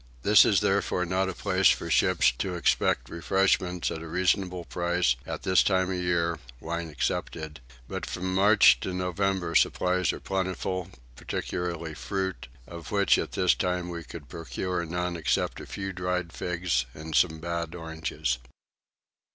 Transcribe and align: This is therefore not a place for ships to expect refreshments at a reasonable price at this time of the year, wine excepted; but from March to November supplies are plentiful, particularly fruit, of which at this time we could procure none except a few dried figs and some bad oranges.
This 0.23 0.45
is 0.45 0.61
therefore 0.61 1.05
not 1.05 1.29
a 1.29 1.35
place 1.35 1.69
for 1.69 1.91
ships 1.91 2.31
to 2.39 2.55
expect 2.55 3.07
refreshments 3.07 3.91
at 3.91 4.01
a 4.01 4.07
reasonable 4.07 4.65
price 4.65 5.15
at 5.27 5.43
this 5.43 5.61
time 5.61 5.91
of 5.91 5.97
the 5.99 6.01
year, 6.01 6.39
wine 6.59 6.89
excepted; 6.89 7.59
but 7.87 8.07
from 8.07 8.33
March 8.33 8.79
to 8.79 8.95
November 8.95 9.53
supplies 9.53 10.11
are 10.11 10.19
plentiful, 10.19 10.89
particularly 11.15 11.93
fruit, 11.93 12.47
of 12.65 12.89
which 12.91 13.19
at 13.19 13.33
this 13.33 13.53
time 13.53 13.89
we 13.89 14.03
could 14.03 14.27
procure 14.27 14.83
none 14.87 15.15
except 15.15 15.61
a 15.61 15.67
few 15.67 15.93
dried 15.93 16.33
figs 16.33 16.87
and 16.95 17.13
some 17.13 17.37
bad 17.39 17.75
oranges. 17.75 18.39